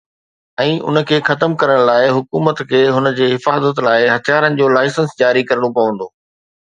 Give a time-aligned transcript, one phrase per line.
[0.61, 5.15] ۽ ان کي ختم ڪرڻ لاءِ، حڪومت کي هن جي حفاظت لاءِ هٿيارن جو لائسنس
[5.21, 6.09] جاري ڪرڻو پوندو.